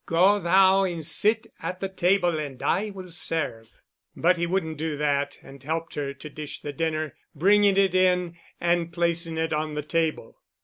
"Go 0.07 0.39
thou 0.39 0.83
and 0.83 1.05
sit 1.05 1.45
at 1.61 1.79
the 1.79 1.87
table 1.87 2.39
and 2.39 2.63
I 2.63 2.89
will 2.89 3.11
serve." 3.11 3.69
But 4.15 4.35
he 4.37 4.47
wouldn't 4.47 4.79
do 4.79 4.97
that 4.97 5.37
and 5.43 5.61
helped 5.61 5.93
her 5.93 6.11
to 6.11 6.27
dish 6.27 6.61
the 6.61 6.73
dinner, 6.73 7.13
bringing 7.35 7.77
it 7.77 7.93
in 7.93 8.35
and 8.59 8.91
placing 8.91 9.37
it 9.37 9.53
on 9.53 9.75
the 9.75 9.83
table. 9.83 10.41